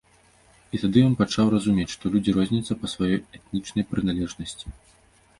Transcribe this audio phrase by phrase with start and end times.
[0.75, 4.73] І тады ён пачаў разумець, што людзі розняцца па сваёй этнічнай прыналежнасці.